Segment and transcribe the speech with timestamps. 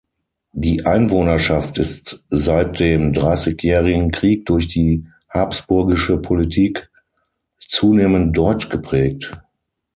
[0.55, 6.89] Die Einwohnerschaft ist seit dem Dreißigjährigen Krieg durch die Habsburgische Politik
[7.59, 9.31] zunehmend deutsch geprägt.